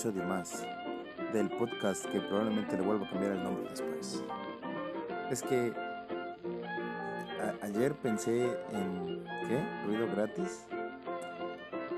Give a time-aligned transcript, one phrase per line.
[0.00, 0.66] episodio más
[1.30, 4.24] del podcast que probablemente le vuelvo a cambiar el nombre después.
[5.30, 5.74] Es que
[7.60, 9.62] ayer pensé en ¿qué?
[9.86, 10.64] Ruido gratis.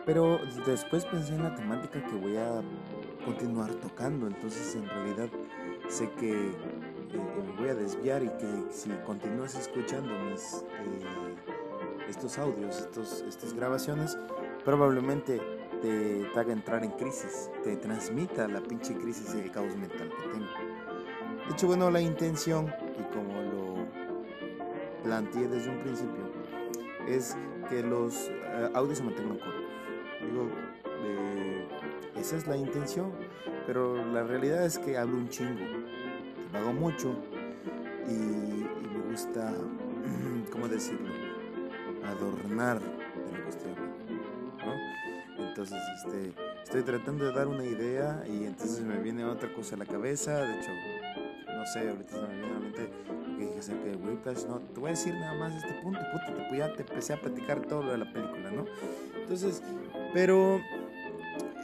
[0.04, 2.60] Pero después pensé en la temática que voy a
[3.24, 4.26] continuar tocando.
[4.26, 5.28] Entonces en realidad
[5.88, 6.54] sé que eh,
[7.46, 13.54] me voy a desviar y que si continúas escuchando mis, eh, estos audios, estos, estas
[13.54, 14.18] grabaciones,
[14.64, 20.28] probablemente te, haga entrar en crisis, te transmita la pinche crisis de caos mental que
[20.28, 20.46] tengo.
[21.46, 26.30] De hecho, bueno, la intención, y como lo planteé desde un principio,
[27.06, 27.36] es
[27.68, 29.64] que los eh, audios se mantengan cortos.
[30.20, 30.48] Digo,
[32.16, 33.10] esa es la intención,
[33.66, 35.64] pero la realidad es que hablo un chingo,
[36.54, 37.16] hago mucho
[38.06, 39.52] y, y me gusta,
[40.52, 41.08] ¿cómo decirlo?
[42.04, 44.01] Adornar de lo que estoy hablando.
[45.52, 46.32] Entonces, este,
[46.64, 50.34] estoy tratando de dar una idea y entonces me viene otra cosa a la cabeza.
[50.38, 50.70] De hecho,
[51.54, 52.88] no sé, ahorita se me viene a la mente
[53.36, 54.46] que dije acerca de Whiplash.
[54.46, 57.20] No, te voy a decir nada más este punto, puta, te, ya te empecé a
[57.20, 58.64] platicar todo lo de la película, ¿no?
[59.20, 59.62] Entonces,
[60.14, 60.58] pero,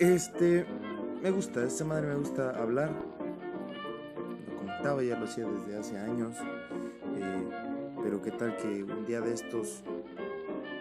[0.00, 0.66] este,
[1.22, 2.90] me gusta, esta madre me gusta hablar.
[4.50, 6.36] Lo comentaba, ya lo hacía desde hace años.
[7.16, 7.48] Eh,
[8.02, 9.82] pero qué tal que un día de estos,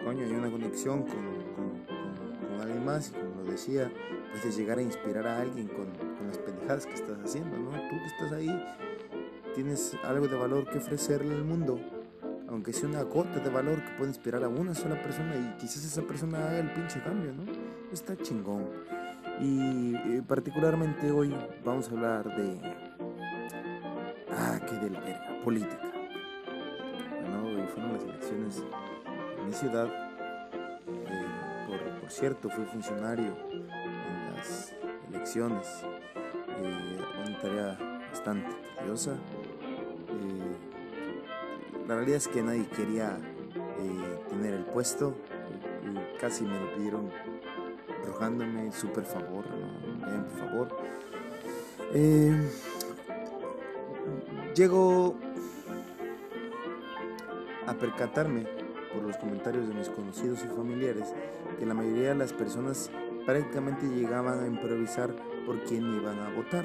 [0.04, 1.48] coño, hay una conexión con
[2.74, 3.90] más y como lo decía,
[4.32, 7.70] puedes llegar a inspirar a alguien con, con, las pendejadas que estás haciendo, ¿no?
[7.70, 8.64] Tú que estás ahí
[9.54, 11.80] tienes algo de valor que ofrecerle al mundo,
[12.48, 15.84] aunque sea una gota de valor que puede inspirar a una sola persona y quizás
[15.84, 17.44] esa persona haga el pinche cambio, ¿no?
[17.92, 18.66] Está chingón.
[19.40, 22.60] Y, eh, particularmente hoy vamos a hablar de...
[24.30, 25.90] Ah, qué de la verga, política.
[27.22, 28.62] Bueno, hoy fueron las elecciones
[29.38, 30.07] en mi ciudad
[32.08, 34.72] por cierto, fui funcionario en las
[35.10, 35.66] elecciones.
[36.56, 37.78] Eh, una tarea
[38.10, 38.48] bastante
[38.78, 39.12] tediosa.
[39.12, 40.56] Eh,
[41.86, 43.18] la realidad es que nadie quería
[43.78, 45.14] eh, tener el puesto.
[46.18, 47.10] casi me lo pidieron
[48.04, 50.24] arrojándome súper favor, ¿no?
[50.28, 50.68] por favor.
[54.54, 55.14] llego
[57.66, 58.46] a percatarme
[58.92, 61.14] por los comentarios de mis conocidos y familiares
[61.58, 62.90] que la mayoría de las personas
[63.26, 66.64] prácticamente llegaban a improvisar por quién iban a votar.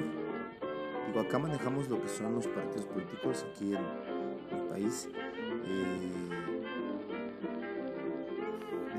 [1.06, 5.08] Digo, acá manejamos lo que son los partidos políticos aquí en el país.
[5.66, 6.24] Eh,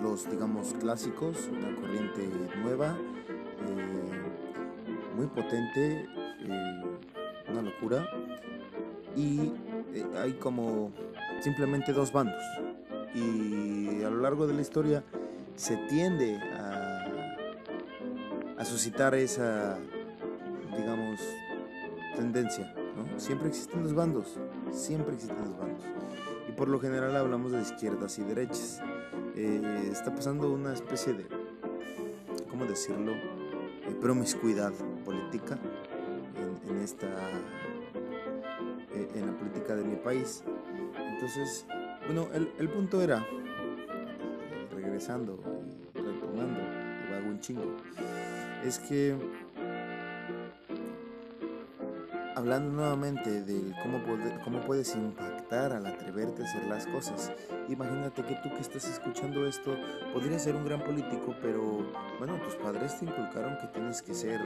[0.02, 2.30] los, digamos, clásicos, una corriente
[2.62, 2.96] nueva,
[3.68, 6.08] eh, muy potente,
[6.42, 6.84] eh,
[7.50, 8.08] una locura.
[9.16, 9.52] Y
[10.18, 10.92] hay como
[11.42, 12.42] simplemente dos bandos.
[13.16, 15.04] Y a lo largo de la historia
[15.56, 17.06] se tiende a,
[18.58, 19.78] a suscitar esa,
[20.78, 21.20] digamos,
[22.16, 22.74] tendencia.
[22.96, 23.20] ¿no?
[23.20, 24.38] Siempre existen los bandos,
[24.72, 25.84] siempre existen los bandos.
[26.50, 28.82] Y por lo general hablamos de izquierdas y derechas.
[29.36, 31.26] Eh, está pasando una especie de,
[32.50, 33.14] ¿cómo decirlo?,
[34.02, 34.72] promiscuidad
[35.04, 35.58] política
[36.70, 37.08] en, esta,
[38.94, 40.44] eh, en la política de mi país.
[40.98, 41.66] Entonces,
[42.06, 43.26] bueno, el, el punto era
[44.74, 45.40] regresando
[45.94, 46.60] y retomando,
[47.10, 47.76] y hago un chingo,
[48.64, 49.16] es que
[52.36, 54.00] hablando nuevamente de cómo,
[54.44, 57.32] cómo puedes impactar al atreverte a hacer las cosas.
[57.70, 59.76] Imagínate que tú que estás escuchando esto
[60.14, 61.86] podrías ser un gran político, pero
[62.20, 64.42] bueno, tus padres te inculcaron que tienes que ser,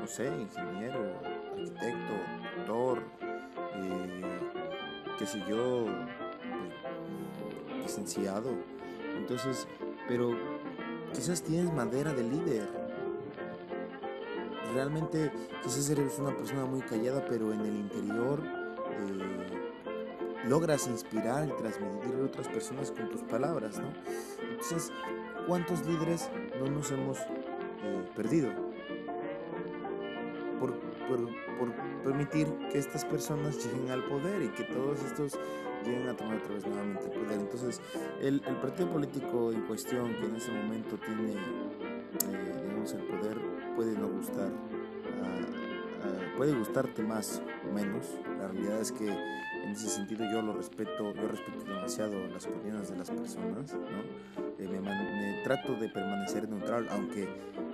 [0.00, 1.20] no sé, ingeniero,
[1.52, 2.14] arquitecto,
[2.56, 3.02] doctor,
[3.74, 4.40] eh,
[5.18, 5.86] qué sé yo,
[7.82, 8.56] licenciado
[9.20, 9.66] entonces,
[10.08, 10.36] pero
[11.14, 12.68] quizás tienes madera de líder.
[14.74, 15.30] Realmente
[15.62, 22.14] quizás eres una persona muy callada, pero en el interior eh, logras inspirar y transmitir
[22.20, 23.92] a otras personas con tus palabras, ¿no?
[24.48, 24.92] Entonces,
[25.46, 28.50] ¿cuántos líderes no nos hemos eh, perdido?
[30.60, 30.74] Por,
[31.10, 31.28] por,
[31.58, 31.74] por,
[32.04, 35.38] permitir que estas personas lleguen al poder y que todos estos
[35.84, 37.40] lleguen a tomar otra vez nuevamente el poder.
[37.40, 37.80] Entonces,
[38.20, 43.38] el, el partido político en cuestión que en ese momento tiene, eh, digamos, el poder
[43.74, 44.50] puede no gustar,
[46.36, 48.18] puede gustarte más o menos.
[48.38, 52.88] La realidad es que en ese sentido yo lo respeto, yo respeto demasiado las opiniones
[52.90, 54.40] de las personas, ¿no?
[54.58, 57.28] Eh, me, me, trato de permanecer neutral, aunque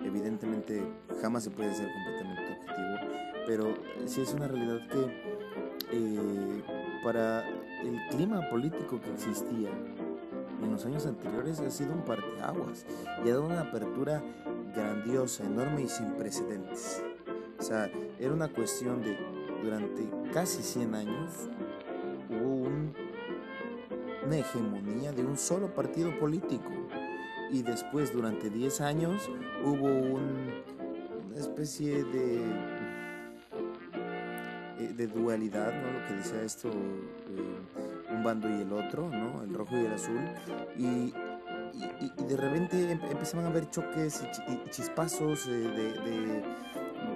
[0.06, 0.82] evidentemente
[1.20, 3.74] jamás se puede ser completamente objetivo, pero
[4.06, 5.36] sí es una realidad que
[5.92, 6.62] eh,
[7.04, 7.48] para
[7.82, 9.70] el clima político que existía
[10.62, 12.86] en los años anteriores ha sido un parteaguas
[13.24, 14.22] y ha dado una apertura
[14.74, 17.02] grandiosa, enorme y sin precedentes.
[17.58, 19.16] O sea, era una cuestión de,
[19.62, 21.30] durante casi 100 años,
[22.30, 22.68] hubo
[24.26, 26.70] una hegemonía de un solo partido político.
[27.52, 29.30] Y después, durante 10 años,
[29.64, 30.52] hubo una
[31.36, 32.40] especie de,
[34.78, 36.00] eh, de dualidad, ¿no?
[36.00, 39.42] Lo que decía esto, eh, un bando y el otro, ¿no?
[39.42, 40.20] El rojo y el azul.
[40.76, 41.14] Y,
[42.00, 46.42] y, de repente empezaban a haber choques y, chispazos eh, de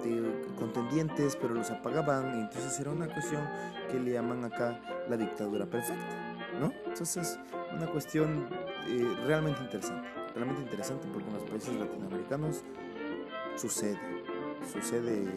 [0.03, 2.37] de contendientes, pero los apagaban.
[2.37, 3.47] Y entonces era una cuestión
[3.89, 4.79] que le llaman acá
[5.09, 6.05] la dictadura perfecta,
[6.59, 6.71] ¿no?
[6.85, 7.39] Entonces,
[7.73, 8.47] una cuestión
[9.25, 12.63] realmente interesante, realmente interesante porque en los países latinoamericanos
[13.55, 13.99] sucede,
[14.71, 15.27] sucede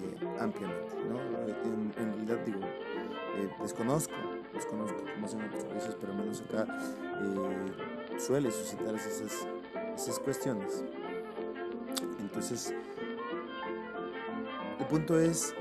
[0.40, 1.20] ampliamente, ¿no?
[1.64, 4.14] En, realidad digo, eh, desconozco,
[4.52, 6.66] desconozco cómo hacen otros países, pero menos acá
[7.22, 9.46] eh, suele suscitar esas,
[9.96, 10.84] esas cuestiones.
[12.20, 12.74] Entonces,
[14.78, 15.54] el punto es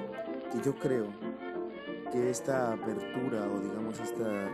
[0.51, 1.07] que yo creo
[2.11, 4.49] que esta apertura o digamos esta,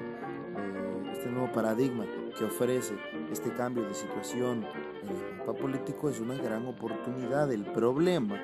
[1.19, 2.05] este nuevo paradigma
[2.37, 2.93] que ofrece
[3.29, 4.65] este cambio de situación
[5.03, 7.51] en el mapa político es una gran oportunidad.
[7.51, 8.41] El problema,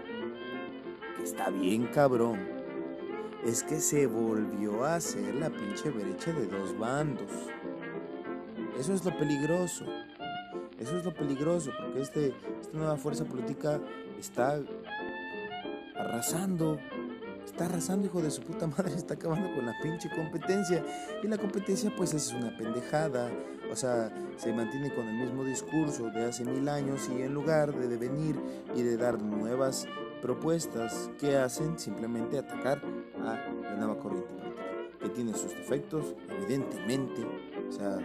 [1.16, 2.38] que está bien cabrón,
[3.46, 7.32] es que se volvió a hacer la pinche brecha de dos bandos.
[8.78, 9.86] Eso es lo peligroso.
[10.78, 13.80] Eso es lo peligroso, porque este, esta nueva fuerza política
[14.20, 14.60] está
[15.96, 16.78] arrasando.
[17.46, 20.84] Está arrasando, hijo de su puta madre, está acabando con la pinche competencia.
[21.24, 23.32] Y la competencia, pues, es una pendejada.
[23.72, 27.74] O sea, se mantiene con el mismo discurso de hace mil años y en lugar
[27.74, 28.40] de venir
[28.76, 29.88] y de dar nuevas
[30.22, 31.78] propuestas, que hacen?
[31.78, 32.82] Simplemente atacar
[33.20, 34.34] a la nueva corriente
[35.00, 37.24] que tiene sus defectos, evidentemente.
[37.70, 38.00] O sea,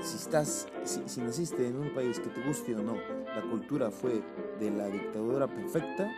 [0.00, 4.20] si estás, si, naciste en un país que te guste o no, la cultura fue
[4.58, 6.10] de la dictadura perfecta,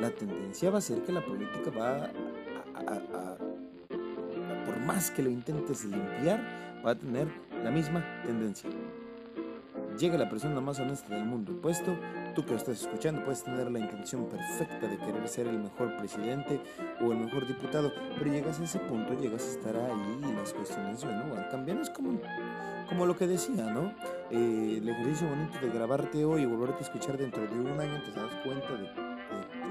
[0.00, 2.10] la tendencia va a ser que la política va
[2.74, 3.36] a,
[4.64, 6.40] por más que lo intentes limpiar,
[6.84, 7.28] va a tener
[7.62, 8.70] la misma tendencia.
[9.98, 11.94] Llega la persona más honesta del mundo, puesto
[12.34, 15.94] tú que lo estás escuchando puedes tener la intención perfecta de querer ser el mejor
[15.98, 16.60] presidente
[17.02, 20.54] o el mejor diputado, pero llegas a ese punto, llegas a estar ahí y las
[20.54, 21.82] cuestiones, bueno, van cambiando.
[21.82, 22.18] Es como,
[22.88, 23.92] como lo que decía, ¿no?
[24.30, 28.00] Eh, el ejercicio bonito de grabarte hoy y volverte a escuchar dentro de un año,
[28.02, 29.10] te das cuenta de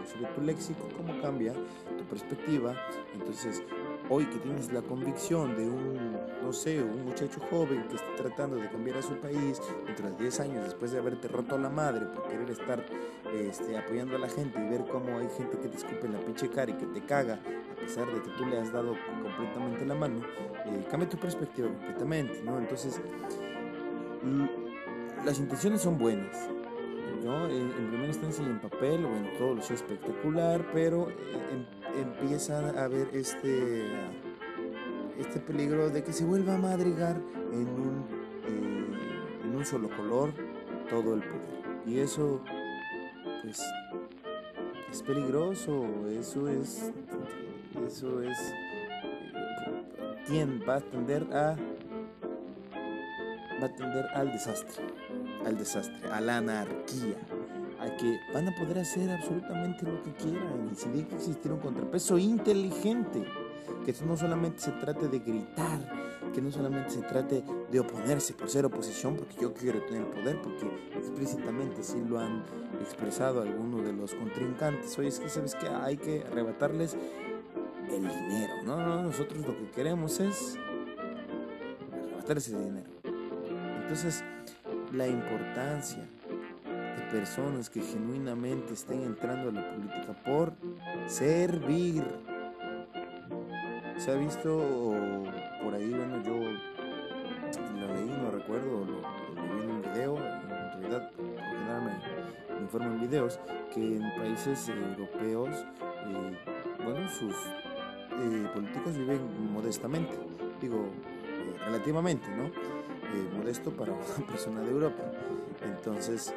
[0.06, 1.54] sobre tu léxico, cómo cambia
[1.98, 2.76] tu perspectiva.
[3.14, 3.64] Entonces,
[4.10, 8.58] hoy que tienes la convicción de un, no sé, un muchacho joven que está tratando
[8.58, 12.28] de cambiar a su país, de 10 años después de haberte roto la madre por
[12.28, 12.84] querer estar
[13.34, 16.20] este, apoyando a la gente y ver cómo hay gente que te escupe en la
[16.20, 19.86] pinche cara y que te caga, a pesar de que tú le has dado completamente
[19.86, 20.22] la mano,
[20.66, 22.58] eh, cambia tu perspectiva completamente, ¿no?
[22.58, 23.00] Entonces,
[25.26, 26.50] las intenciones son buenas,
[27.24, 31.16] en, primera instancia y en papel, bueno, todo lo espectacular, pero eh,
[31.52, 33.84] em, empieza a haber este,
[35.18, 37.18] este peligro de que se vuelva a madrigar
[37.52, 38.06] en un,
[38.48, 40.32] eh, en un solo color
[40.90, 41.60] todo el poder.
[41.86, 42.42] Y eso,
[43.44, 43.62] pues,
[44.92, 46.92] es peligroso, eso es,
[47.86, 48.38] eso es,
[50.28, 51.56] ¿quién va a tender a,
[53.62, 54.99] va a tender al desastre?
[55.46, 57.18] Al desastre, a la anarquía,
[57.80, 60.70] a que van a poder hacer absolutamente lo que quieran.
[60.72, 63.26] Y si tiene que existir un contrapeso inteligente,
[63.86, 65.80] que no solamente se trate de gritar,
[66.34, 70.08] que no solamente se trate de oponerse por ser oposición, porque yo quiero tener el
[70.08, 72.44] poder, porque explícitamente sí lo han
[72.82, 76.96] expresado algunos de los contrincantes, oye, es que sabes que hay que arrebatarles
[77.90, 80.58] el dinero, no, no, nosotros lo que queremos es
[81.92, 82.90] arrebatarles el dinero.
[83.82, 84.24] Entonces,
[84.94, 86.04] la importancia
[86.66, 90.54] de personas que genuinamente estén entrando a la política por
[91.08, 92.04] servir.
[93.98, 94.58] Se ha visto
[95.64, 96.36] por ahí, bueno, yo
[97.80, 103.02] lo leí, no recuerdo, lo, vi en un video, en realidad, me, me informo en
[103.02, 103.40] videos,
[103.74, 106.38] que en países europeos, eh,
[106.84, 110.18] bueno, sus eh, políticos viven modestamente,
[110.62, 110.86] digo,
[111.26, 112.79] eh, relativamente, ¿no?
[113.14, 115.04] Eh, modesto para una persona de Europa.
[115.64, 116.34] Entonces,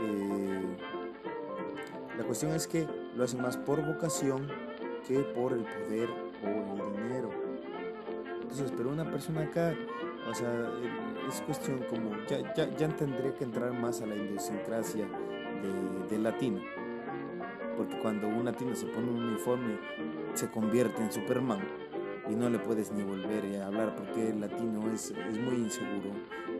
[0.00, 0.76] eh,
[2.16, 4.46] la cuestión es que lo hacen más por vocación
[5.06, 6.08] que por el poder
[6.42, 7.30] o el dinero.
[8.42, 9.74] Entonces, pero una persona acá,
[10.30, 14.14] o sea, eh, es cuestión como, ya, ya, ya tendría que entrar más a la
[14.14, 16.60] idiosincrasia de, del latino.
[17.76, 19.78] Porque cuando un latino se pone un uniforme,
[20.34, 21.60] se convierte en Superman
[22.30, 26.10] y no le puedes ni volver a hablar porque el latino es, es muy inseguro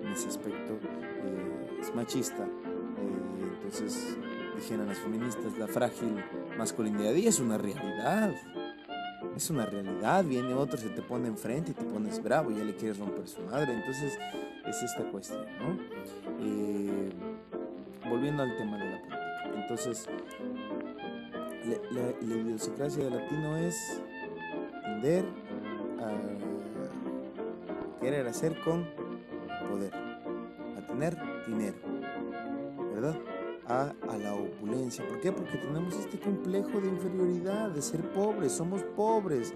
[0.02, 4.16] en ese aspecto, eh, es machista, eh, entonces
[4.56, 6.22] dijeran las feministas, la frágil
[6.56, 7.14] masculinidad.
[7.14, 8.32] Y es una realidad.
[9.36, 10.24] Es una realidad.
[10.24, 13.26] Viene otro, se te pone enfrente y te pones bravo y ya le quieres romper
[13.26, 13.74] su madre.
[13.74, 14.18] Entonces,
[14.66, 15.78] es esta cuestión, ¿no?
[16.40, 17.10] Eh,
[18.08, 19.52] volviendo al tema de la política.
[19.54, 20.06] Entonces,
[21.90, 24.02] la, la idiosincrasia del latino es
[24.82, 25.24] tender
[26.04, 28.86] a querer hacer con
[29.70, 31.76] poder, a tener dinero,
[32.92, 33.16] ¿verdad?
[33.66, 35.06] A, a, la opulencia.
[35.08, 35.32] ¿Por qué?
[35.32, 39.54] Porque tenemos este complejo de inferioridad, de ser pobres, somos pobres.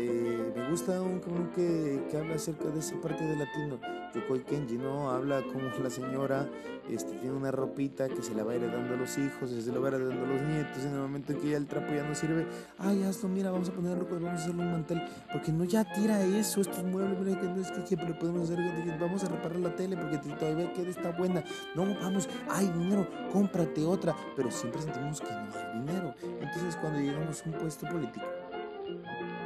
[0.00, 1.18] Eh, me gusta un
[1.56, 3.80] que, que habla acerca de esa parte de latino.
[4.14, 5.10] Yokoi Kenji, ¿no?
[5.10, 6.48] Habla como la señora
[6.88, 9.88] este, tiene una ropita que se la va heredando a los hijos, se la va
[9.88, 10.84] heredando a los nietos.
[10.84, 12.46] En el momento en que ya el trapo ya no sirve,
[12.78, 15.02] ay, hazlo, mira, vamos a ponerlo, vamos a hacerle un mantel.
[15.32, 18.58] Porque no, ya tira eso, estos muebles, mira, que no es que siempre podemos hacer,
[19.00, 21.42] vamos a reparar la tele porque todavía queda está buena.
[21.74, 24.14] No, vamos, hay dinero, cómprate otra.
[24.36, 26.14] Pero siempre sentimos que no hay dinero.
[26.22, 28.26] Entonces, cuando llegamos a un puesto político,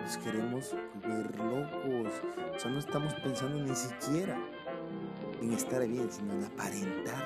[0.02, 2.12] nos queremos volver locos.
[2.54, 4.36] O sea, no estamos pensando ni siquiera
[5.40, 7.24] en estar bien, sino en aparentar.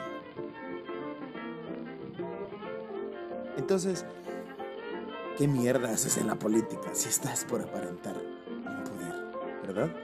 [3.56, 4.04] Entonces,
[5.38, 9.14] ¿qué mierda haces en la política si estás por aparentar un poder?
[9.66, 9.96] ¿Verdad?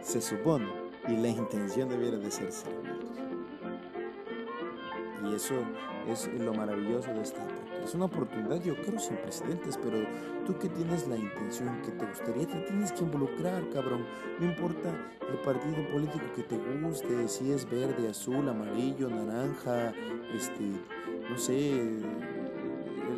[0.00, 0.66] Se supone,
[1.06, 2.98] y la intención debiera de ser servir.
[5.24, 5.54] Y eso
[6.08, 7.44] es lo maravilloso de esta
[7.88, 10.06] es una oportunidad, yo creo, sin precedentes, pero
[10.44, 14.04] tú que tienes la intención que te gustaría, te tienes que involucrar, cabrón.
[14.38, 14.94] No importa
[15.26, 19.94] el partido político que te guste, si es verde, azul, amarillo, naranja,
[20.34, 20.64] este,
[21.30, 21.80] no sé,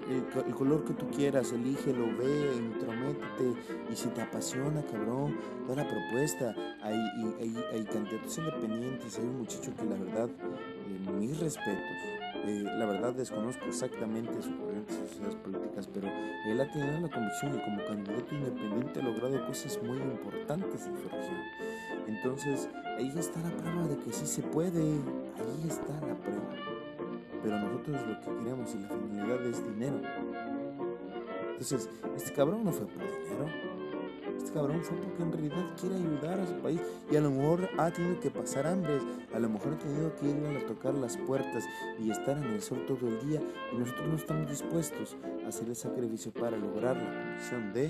[0.08, 3.52] el, color que tú quieras, elígelo, ve, intrométete
[3.92, 5.36] y si te apasiona, cabrón,
[5.66, 6.54] da la propuesta.
[6.82, 6.96] Hay,
[7.40, 12.87] hay, hay candidatos independientes, hay un muchacho que la verdad, eh, mis respetos eh, la
[12.87, 16.09] verdad desconozco exactamente sus corrientes sociedades políticas, pero
[16.47, 20.97] él ha tenido la convicción y como candidato independiente ha logrado cosas muy importantes en
[20.97, 21.40] su región.
[22.06, 26.54] Entonces, ahí está la prueba de que sí se puede, ahí está la prueba.
[27.42, 30.00] Pero nosotros lo que queremos y la finalidad es dinero.
[31.50, 33.47] Entonces, este cabrón no fue por dinero,
[34.50, 36.80] cabrón fue porque en realidad quiere ayudar a su país
[37.11, 38.99] y a lo mejor ha tenido que pasar hambre,
[39.35, 41.64] a lo mejor ha tenido que ir a tocar las puertas
[41.99, 43.40] y estar en el sol todo el día
[43.73, 47.87] y nosotros no estamos dispuestos a hacer el sacrificio para lograr la condición de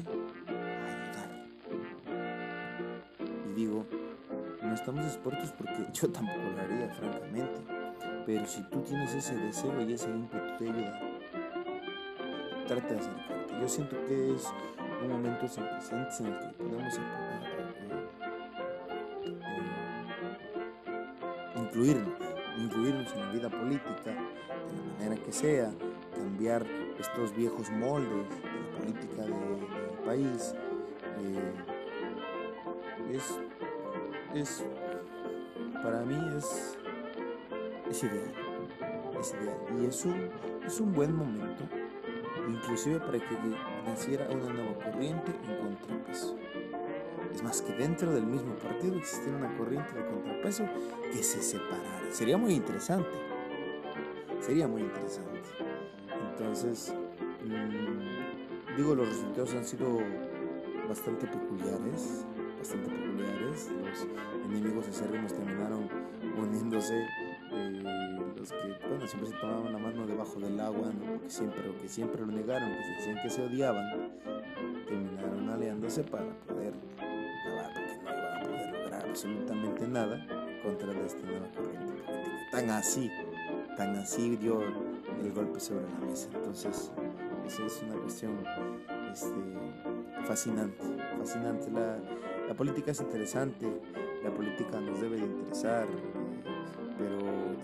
[0.86, 1.30] ayudar.
[3.48, 3.86] Y digo,
[4.62, 7.60] no estamos dispuestos porque yo tampoco lo haría, francamente.
[8.26, 11.00] Pero si tú tienes ese deseo y ese ímpetu de ayudar,
[12.68, 13.60] trate de acercarte.
[13.60, 14.46] Yo siento que es
[15.02, 17.00] un momento sin presentes en el que podemos eh,
[21.56, 22.14] incluirnos,
[22.58, 25.72] incluirnos en la vida política de la manera que sea,
[26.14, 26.66] cambiar
[26.98, 29.34] estos viejos moldes de la política del
[30.04, 30.54] país.
[31.18, 31.52] Eh,
[33.14, 33.40] es,
[34.34, 34.64] es,
[35.82, 36.78] para mí es,
[37.90, 38.32] es ideal,
[39.18, 40.30] es ideal y es un,
[40.66, 41.64] es un buen momento
[42.48, 43.36] inclusive para que
[43.82, 46.36] naciera una nueva corriente en contrapeso.
[47.34, 50.64] Es más que dentro del mismo partido existiera una corriente de contrapeso
[51.12, 52.02] que se separara.
[52.10, 53.10] Sería muy interesante.
[54.40, 55.40] Sería muy interesante.
[56.30, 56.94] Entonces,
[57.44, 59.98] mm, digo, los resultados han sido
[60.88, 62.24] bastante peculiares,
[62.58, 63.70] bastante peculiares.
[63.70, 64.06] Los
[64.46, 65.88] enemigos acérrimos terminaron
[66.36, 67.06] uniéndose
[68.36, 71.12] los que, bueno, siempre se tomaban la mano debajo del agua, ¿no?
[71.12, 74.12] porque siempre, que siempre lo negaron, que decían que se odiaban,
[74.86, 80.26] terminaron aliándose para poder acabar, porque no iban a poder lograr absolutamente nada
[80.62, 82.50] contra esta nueva corriente política.
[82.50, 83.10] Tan así,
[83.76, 86.28] tan así dio el golpe sobre la mesa.
[86.34, 86.90] Entonces,
[87.46, 88.32] eso es una cuestión
[89.12, 90.84] este, fascinante,
[91.18, 91.70] fascinante.
[91.70, 91.98] La,
[92.48, 93.66] la política es interesante,
[94.22, 95.86] la política nos debe de interesar,
[96.98, 97.18] pero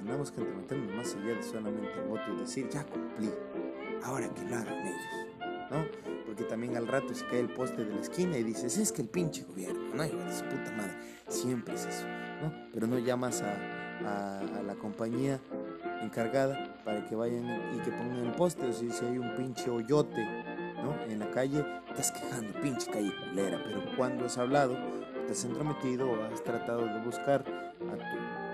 [0.07, 3.29] tenemos que meternos más allá de solamente el voto y decir, ya cumplí,
[4.05, 5.85] ahora que lo hagan ellos, ¿no?
[6.25, 9.03] Porque también al rato se cae el poste de la esquina y dices, es que
[9.03, 10.95] el pinche gobierno, no, hijo de puta madre,
[11.27, 12.07] siempre es eso,
[12.41, 12.53] ¿no?
[12.73, 15.41] Pero no llamas a, a, la compañía
[16.03, 19.69] encargada para que vayan y que pongan el poste, o si, si hay un pinche
[19.71, 20.25] hoyote,
[20.85, 20.95] ¿no?
[21.11, 24.77] En la calle, estás quejando, pinche calle culera, pero cuando has hablado,
[25.27, 28.46] te has entrometido o has tratado de buscar a tu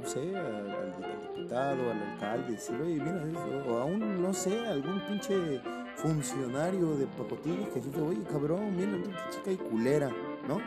[0.00, 0.94] no sé, al,
[1.34, 3.22] diputado, al alcalde, decir, oye, mira,
[3.68, 5.60] o aún, no sé, algún pinche
[5.96, 10.10] funcionario de pacotilla que dice, oye, cabrón, mira, tu chica y culera,
[10.46, 10.60] ¿no?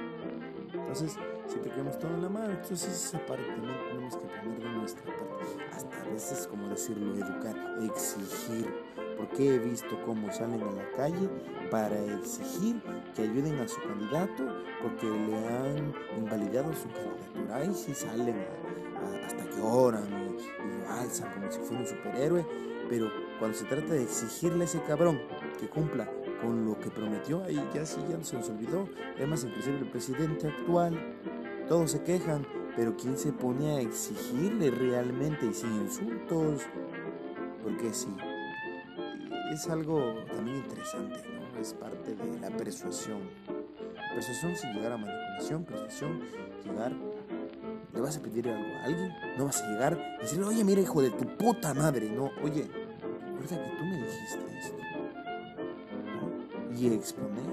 [0.74, 2.52] Entonces, siempre queremos todo en la mano.
[2.52, 5.46] Entonces esa parte también tenemos que poner de nuestra parte.
[5.74, 8.68] Hasta a veces, como decirlo, educar, exigir.
[9.18, 11.30] Porque he visto cómo salen a la calle
[11.70, 12.82] para exigir
[13.16, 14.44] que ayuden a su candidato
[14.82, 17.56] porque le han invalidado su candidatura.
[17.56, 18.36] Ahí sí salen
[19.26, 22.46] hasta que oran y, lo alzan como si fuera un superhéroe.
[22.90, 25.20] Pero cuando se trata de exigirle a ese cabrón
[25.60, 26.10] que cumpla
[26.42, 28.90] con lo que prometió, ahí ya sí ya se nos olvidó.
[29.16, 31.00] Además, inclusive el presidente actual,
[31.68, 36.64] todos se quejan, pero ¿quién se pone a exigirle realmente y sin insultos?
[37.64, 38.10] Porque sí,
[39.52, 41.60] es algo también interesante, ¿no?
[41.60, 43.20] Es parte de la persuasión.
[44.16, 46.22] Persuasión sin llegar a manipulación, persuasión,
[46.64, 46.94] llegar
[47.94, 50.82] le vas a pedir algo a alguien, no vas a llegar y decirle, oye, mira,
[50.82, 52.70] hijo de tu puta madre, no, oye,
[53.40, 54.82] recuerda que tú me dijiste esto
[56.74, 57.46] y exponer,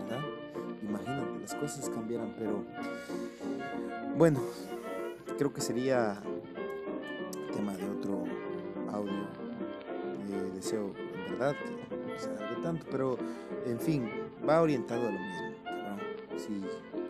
[0.00, 0.24] ¿verdad?
[0.82, 2.64] Imagínate, las cosas cambiaran, pero
[4.16, 4.40] bueno,
[5.38, 6.20] creo que sería
[7.54, 8.24] tema de otro
[8.92, 9.45] audio.
[10.56, 13.18] Deseo, en verdad, que no se alargue tanto, pero
[13.66, 14.10] en fin,
[14.48, 15.46] va orientado a lo mismo.
[16.36, 16.62] Si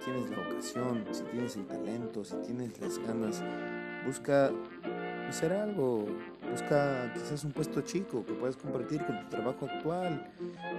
[0.04, 3.42] tienes la ocasión, si tienes el talento, si tienes las ganas,
[4.06, 4.52] busca
[5.28, 6.06] hacer algo
[6.50, 10.26] Busca quizás un puesto chico que puedas compartir con tu trabajo actual.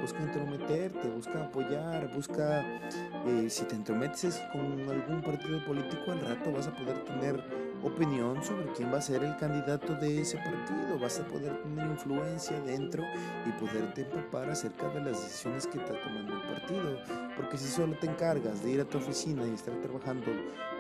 [0.02, 2.66] Busca entrometerte, busca apoyar, busca,
[3.28, 8.44] eh, si te entrometes con algún partido político al rato vas a poder tener opinión
[8.44, 12.60] sobre quién va a ser el candidato de ese partido, vas a poder tener influencia
[12.62, 13.04] dentro
[13.46, 16.98] y poderte empapar acerca de las decisiones que está tomando el partido.
[17.36, 20.32] Porque si solo te encargas de ir a tu oficina y estar trabajando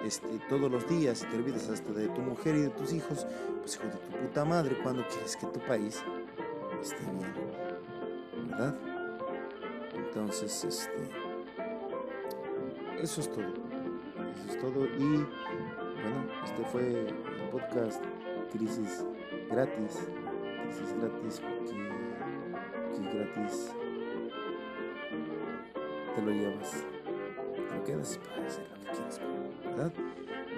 [0.04, 3.26] este, todos los días y te olvidas hasta de tu mujer y de tus hijos,
[3.62, 6.04] pues hijo de tu puta madre, cuando quieres que tu país
[6.82, 8.50] esté bien?
[8.50, 8.76] ¿Verdad?
[9.96, 11.10] Entonces, este,
[13.02, 13.54] eso es todo.
[14.36, 14.86] Eso es todo.
[14.86, 15.26] Y
[16.10, 17.14] bueno, este fue el
[17.52, 18.04] podcast
[18.52, 19.06] Crisis
[19.50, 20.08] Gratis.
[20.64, 21.74] Crisis Gratis porque,
[22.94, 23.74] que gratis
[26.16, 26.86] te lo llevas.
[27.56, 29.22] Te lo quedas para hacer lo que quieras,
[29.66, 29.94] ¿verdad?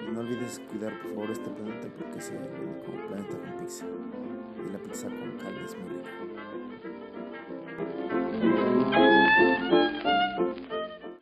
[0.06, 3.86] Y no olvides cuidar por favor este planeta porque es el único planeta con pizza.
[3.86, 6.39] Y la pizza con carne es muy rica.